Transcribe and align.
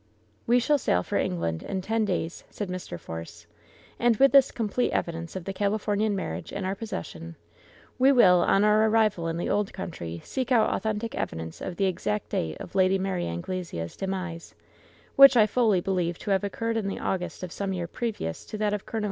"We 0.47 0.57
shall 0.59 0.79
sail 0.79 1.03
for 1.03 1.17
England 1.19 1.61
in 1.61 1.81
ten 1.83 2.05
days," 2.05 2.43
said 2.49 2.69
Mr. 2.69 2.99
Force, 2.99 3.45
"and 3.99 4.17
with 4.17 4.31
this 4.31 4.49
complete 4.51 4.91
evidence 4.93 5.35
of 5.35 5.45
the 5.45 5.53
Califor 5.53 5.95
nian 5.95 6.13
marriage 6.13 6.51
in 6.51 6.65
our 6.65 6.73
possession 6.73 7.35
we 7.99 8.11
will, 8.11 8.39
on 8.41 8.63
our 8.63 8.87
arrival 8.89 9.27
in 9.27 9.37
the 9.37 9.47
old 9.51 9.71
country, 9.73 10.19
seek 10.23 10.51
out 10.51 10.73
authentic 10.73 11.13
evidence 11.13 11.61
of 11.61 11.75
the 11.75 11.85
LOVE'S 11.85 12.03
BITTEREST 12.03 12.23
CUP 12.31 12.33
165 12.33 12.57
exact 12.57 12.57
date 12.57 12.57
of 12.63 12.73
Lady 12.73 12.97
Mary 12.97 13.27
Anglesea's 13.27 13.95
demise, 13.95 14.55
which 15.17 15.37
I 15.37 15.45
fully 15.45 15.81
believe 15.81 16.17
to 16.17 16.31
have 16.31 16.43
occurred 16.43 16.77
in 16.77 16.87
the 16.87 16.97
August 16.97 17.43
of 17.43 17.51
some 17.51 17.71
year 17.71 17.85
previous 17.87 18.43
to 18.45 18.57
that 18.57 18.73
of 18.73 18.87
Col. 18.87 18.99